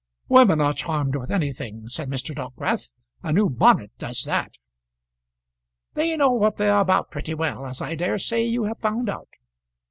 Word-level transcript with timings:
"Women 0.29 0.59
are 0.61 0.73
charmed 0.73 1.15
with 1.15 1.29
anything," 1.29 1.87
said 1.87 2.09
Mr. 2.09 2.33
Dockwrath. 2.33 2.91
"A 3.21 3.31
new 3.31 3.51
bonnet 3.51 3.91
does 3.99 4.23
that." 4.23 4.55
"They 5.93 6.17
know 6.17 6.31
what 6.31 6.57
they 6.57 6.69
are 6.69 6.81
about 6.81 7.11
pretty 7.11 7.35
well, 7.35 7.67
as 7.67 7.81
I 7.81 7.93
dare 7.93 8.17
say 8.17 8.43
you 8.43 8.63
have 8.63 8.79
found 8.79 9.09
out. 9.09 9.29